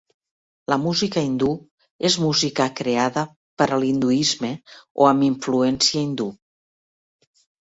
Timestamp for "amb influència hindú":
5.11-6.29